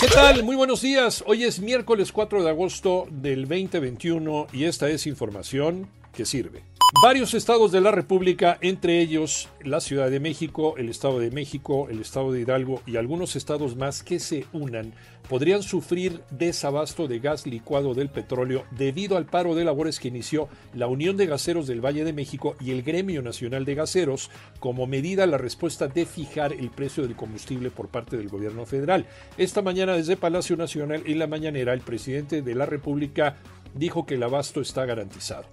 ¿Qué 0.00 0.06
tal? 0.06 0.44
Muy 0.44 0.56
buenos 0.56 0.80
días. 0.80 1.22
Hoy 1.26 1.44
es 1.44 1.60
miércoles 1.60 2.10
4 2.10 2.42
de 2.42 2.48
agosto 2.48 3.06
del 3.10 3.46
2021 3.46 4.46
y 4.50 4.64
esta 4.64 4.88
es 4.88 5.06
información 5.06 5.88
que 6.12 6.24
sirve. 6.24 6.62
Varios 7.02 7.34
estados 7.34 7.70
de 7.70 7.80
la 7.80 7.92
República, 7.92 8.58
entre 8.60 9.00
ellos 9.00 9.48
la 9.62 9.80
Ciudad 9.80 10.10
de 10.10 10.18
México, 10.18 10.74
el 10.76 10.88
Estado 10.88 11.20
de 11.20 11.30
México, 11.30 11.86
el 11.88 12.00
Estado 12.00 12.32
de 12.32 12.40
Hidalgo 12.40 12.82
y 12.84 12.96
algunos 12.96 13.36
estados 13.36 13.76
más 13.76 14.02
que 14.02 14.18
se 14.18 14.44
unan, 14.52 14.92
podrían 15.28 15.62
sufrir 15.62 16.20
desabasto 16.30 17.06
de 17.06 17.20
gas 17.20 17.46
licuado 17.46 17.94
del 17.94 18.08
petróleo 18.08 18.64
debido 18.72 19.16
al 19.16 19.26
paro 19.26 19.54
de 19.54 19.64
labores 19.64 20.00
que 20.00 20.08
inició 20.08 20.48
la 20.74 20.88
Unión 20.88 21.16
de 21.16 21.26
Gaseros 21.26 21.68
del 21.68 21.80
Valle 21.80 22.04
de 22.04 22.12
México 22.12 22.56
y 22.60 22.72
el 22.72 22.82
Gremio 22.82 23.22
Nacional 23.22 23.64
de 23.64 23.76
Gaseros 23.76 24.28
como 24.58 24.88
medida 24.88 25.22
a 25.22 25.28
la 25.28 25.38
respuesta 25.38 25.86
de 25.86 26.06
fijar 26.06 26.52
el 26.52 26.70
precio 26.70 27.04
del 27.04 27.14
combustible 27.14 27.70
por 27.70 27.88
parte 27.88 28.16
del 28.16 28.28
gobierno 28.28 28.66
federal. 28.66 29.06
Esta 29.38 29.62
mañana 29.62 29.94
desde 29.94 30.16
Palacio 30.16 30.56
Nacional 30.56 31.04
en 31.06 31.20
la 31.20 31.28
mañanera 31.28 31.72
el 31.72 31.80
presidente 31.82 32.42
de 32.42 32.54
la 32.56 32.66
República 32.66 33.36
dijo 33.74 34.06
que 34.06 34.14
el 34.14 34.22
abasto 34.22 34.60
está 34.60 34.84
garantizado. 34.84 35.44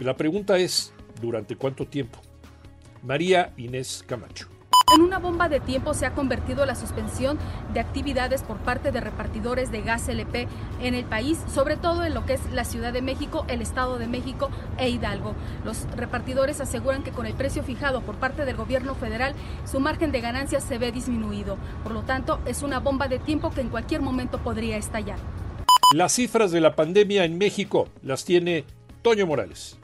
La 0.00 0.16
pregunta 0.16 0.58
es, 0.58 0.92
¿durante 1.20 1.56
cuánto 1.56 1.86
tiempo? 1.86 2.20
María 3.02 3.52
Inés 3.56 4.04
Camacho. 4.06 4.48
En 4.94 5.00
una 5.00 5.18
bomba 5.18 5.48
de 5.48 5.58
tiempo 5.58 5.94
se 5.94 6.04
ha 6.04 6.12
convertido 6.12 6.66
la 6.66 6.74
suspensión 6.74 7.38
de 7.72 7.80
actividades 7.80 8.42
por 8.42 8.58
parte 8.58 8.92
de 8.92 9.00
repartidores 9.00 9.70
de 9.70 9.80
gas 9.80 10.06
LP 10.06 10.48
en 10.82 10.94
el 10.94 11.04
país, 11.06 11.38
sobre 11.48 11.76
todo 11.76 12.04
en 12.04 12.12
lo 12.12 12.26
que 12.26 12.34
es 12.34 12.52
la 12.52 12.64
Ciudad 12.64 12.92
de 12.92 13.00
México, 13.00 13.46
el 13.48 13.62
Estado 13.62 13.96
de 13.98 14.06
México 14.06 14.50
e 14.76 14.90
Hidalgo. 14.90 15.34
Los 15.64 15.90
repartidores 15.96 16.60
aseguran 16.60 17.02
que 17.04 17.10
con 17.10 17.24
el 17.24 17.32
precio 17.32 17.62
fijado 17.62 18.02
por 18.02 18.16
parte 18.16 18.44
del 18.44 18.56
gobierno 18.56 18.94
federal, 18.94 19.34
su 19.64 19.80
margen 19.80 20.12
de 20.12 20.20
ganancias 20.20 20.62
se 20.62 20.76
ve 20.76 20.92
disminuido. 20.92 21.56
Por 21.82 21.92
lo 21.92 22.02
tanto, 22.02 22.40
es 22.44 22.62
una 22.62 22.78
bomba 22.78 23.08
de 23.08 23.18
tiempo 23.18 23.50
que 23.50 23.62
en 23.62 23.70
cualquier 23.70 24.02
momento 24.02 24.38
podría 24.38 24.76
estallar. 24.76 25.18
Las 25.92 26.14
cifras 26.14 26.50
de 26.52 26.62
la 26.62 26.74
pandemia 26.74 27.26
en 27.26 27.36
México 27.36 27.86
las 28.02 28.24
tiene 28.24 28.64
Toño 29.02 29.26
Morales. 29.26 29.78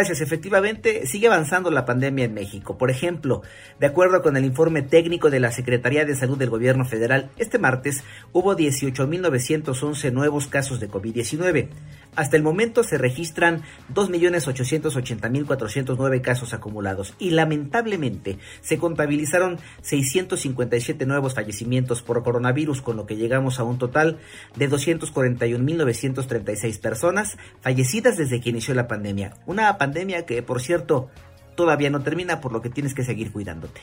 Gracias. 0.00 0.22
Efectivamente, 0.22 1.06
sigue 1.06 1.26
avanzando 1.26 1.70
la 1.70 1.84
pandemia 1.84 2.24
en 2.24 2.32
México. 2.32 2.78
Por 2.78 2.90
ejemplo, 2.90 3.42
de 3.78 3.86
acuerdo 3.86 4.22
con 4.22 4.34
el 4.38 4.46
informe 4.46 4.80
técnico 4.80 5.28
de 5.28 5.40
la 5.40 5.52
Secretaría 5.52 6.06
de 6.06 6.16
Salud 6.16 6.38
del 6.38 6.48
Gobierno 6.48 6.86
Federal, 6.86 7.28
este 7.36 7.58
martes 7.58 8.02
hubo 8.32 8.56
18.911 8.56 10.10
nuevos 10.10 10.46
casos 10.46 10.80
de 10.80 10.88
COVID-19. 10.88 11.68
Hasta 12.16 12.36
el 12.36 12.42
momento 12.42 12.82
se 12.82 12.98
registran 12.98 13.62
2.880.409 13.94 16.20
casos 16.22 16.52
acumulados 16.54 17.14
y 17.18 17.30
lamentablemente 17.30 18.38
se 18.62 18.78
contabilizaron 18.78 19.58
657 19.82 21.06
nuevos 21.06 21.34
fallecimientos 21.34 22.02
por 22.02 22.24
coronavirus, 22.24 22.82
con 22.82 22.96
lo 22.96 23.06
que 23.06 23.14
llegamos 23.16 23.60
a 23.60 23.64
un 23.64 23.78
total 23.78 24.18
de 24.56 24.68
241.936 24.68 26.80
personas 26.80 27.38
fallecidas 27.60 28.16
desde 28.16 28.40
que 28.40 28.50
inició 28.50 28.74
la 28.74 28.88
pandemia. 28.88 29.34
Una 29.46 29.76
pandemia 29.76 29.89
que, 30.26 30.42
por 30.42 30.60
cierto, 30.60 31.10
todavía 31.54 31.90
no 31.90 32.02
termina, 32.02 32.40
por 32.40 32.52
lo 32.52 32.62
que 32.62 32.70
tienes 32.70 32.94
que 32.94 33.04
seguir 33.04 33.32
cuidándote. 33.32 33.80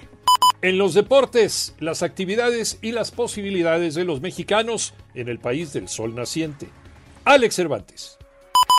En 0.61 0.77
los 0.77 0.93
deportes, 0.93 1.75
las 1.79 2.01
actividades 2.01 2.79
y 2.81 2.91
las 2.91 3.11
posibilidades 3.11 3.93
de 3.93 4.05
los 4.05 4.21
mexicanos 4.21 4.93
en 5.13 5.29
el 5.29 5.39
país 5.39 5.73
del 5.73 5.87
sol 5.87 6.15
naciente. 6.15 6.67
Alex 7.25 7.55
Cervantes. 7.55 8.17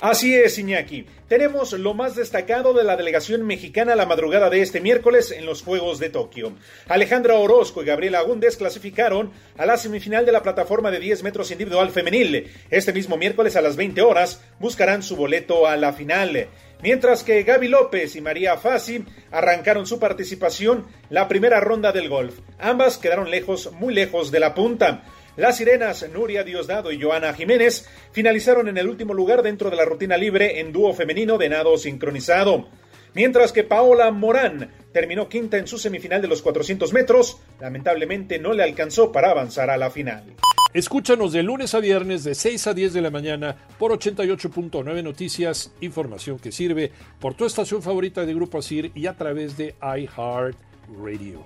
Así 0.01 0.33
es, 0.33 0.56
Iñaki. 0.59 1.06
Tenemos 1.27 1.73
lo 1.73 1.93
más 1.93 2.15
destacado 2.15 2.73
de 2.73 2.84
la 2.84 2.97
delegación 2.97 3.45
mexicana 3.45 3.97
la 3.97 4.06
madrugada 4.06 4.49
de 4.49 4.62
este 4.62 4.81
miércoles 4.81 5.33
en 5.33 5.45
los 5.45 5.62
Juegos 5.62 5.99
de 5.99 6.09
Tokio. 6.09 6.53
Alejandra 6.87 7.34
Orozco 7.34 7.83
y 7.83 7.87
Gabriela 7.87 8.21
Agúndez 8.21 8.56
clasificaron 8.56 9.33
a 9.56 9.67
la 9.67 9.77
semifinal 9.77 10.25
de 10.25 10.31
la 10.31 10.45
plataforma 10.45 10.93
de 10.93 11.01
10 11.01 11.25
metros 11.25 11.51
individual 11.51 11.91
femenil. 11.91 12.49
Este 12.71 12.93
mismo 12.93 13.17
miércoles 13.17 13.56
a 13.56 13.61
las 13.61 13.75
20 13.75 14.01
horas 14.03 14.41
buscarán 14.61 15.03
su 15.03 15.17
boleto 15.17 15.67
a 15.67 15.77
la 15.77 15.93
final. 15.93 16.49
Mientras 16.83 17.25
que 17.25 17.43
Gaby 17.43 17.69
López 17.69 18.15
y 18.15 18.21
María 18.21 18.57
Fassi 18.57 19.05
arrancaron 19.33 19.87
su 19.87 19.99
participación 19.99 20.87
la 21.11 21.27
primera 21.27 21.59
ronda 21.61 21.91
del 21.91 22.09
golf. 22.09 22.39
Ambas 22.59 22.99
quedaron 22.99 23.31
lejos, 23.31 23.72
muy 23.72 23.93
lejos 23.93 24.31
de 24.31 24.41
la 24.41 24.55
punta. 24.55 25.03
Las 25.37 25.56
sirenas 25.56 26.09
Nuria 26.12 26.44
Diosdado 26.44 26.93
y 26.93 27.00
Joana 27.00 27.34
Jiménez 27.34 27.89
finalizaron 28.12 28.69
en 28.69 28.78
el 28.78 28.89
último 28.89 29.15
lugar 29.15 29.43
dentro 29.43 29.71
de 29.71 29.77
la 29.77 29.84
rutina 29.84 30.16
libre 30.16 30.61
en 30.61 30.72
dúo 30.72 30.94
femenino 30.94 31.37
de 31.37 31.49
nado 31.49 31.77
sincronizado. 31.78 32.69
Mientras 33.15 33.53
que 33.53 33.65
Paola 33.65 34.10
Morán 34.10 34.71
terminó 34.93 35.28
quinta 35.28 35.56
en 35.56 35.66
su 35.66 35.78
semifinal 35.78 36.22
de 36.22 36.28
los 36.28 36.43
400 36.43 36.93
metros, 36.93 37.41
lamentablemente 37.60 38.39
no 38.39 38.53
le 38.53 38.62
alcanzó 38.62 39.10
para 39.10 39.31
avanzar 39.31 39.71
a 39.71 39.77
la 39.77 39.91
final. 39.91 40.34
Escúchanos 40.78 41.33
de 41.33 41.43
lunes 41.43 41.75
a 41.75 41.81
viernes 41.81 42.22
de 42.22 42.37
6 42.37 42.69
a 42.69 42.72
10 42.72 42.93
de 42.93 43.03
la 43.03 43.11
mañana 43.11 43.56
por 43.81 43.91
88.9 43.91 45.03
Noticias, 45.03 45.72
información 45.81 46.39
que 46.39 46.53
sirve 46.53 46.93
por 47.19 47.34
tu 47.34 47.47
estación 47.47 47.83
favorita 47.83 48.25
de 48.25 48.33
Grupo 48.33 48.59
Asir 48.59 48.93
y 48.94 49.06
a 49.06 49.16
través 49.16 49.56
de 49.56 49.75
iHeart 49.83 50.56
Radio. 51.03 51.44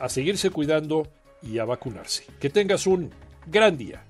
A 0.00 0.08
seguirse 0.08 0.50
cuidando 0.50 1.06
y 1.40 1.58
a 1.58 1.64
vacunarse. 1.64 2.24
Que 2.40 2.50
tengas 2.50 2.88
un 2.88 3.10
gran 3.46 3.78
día. 3.78 4.02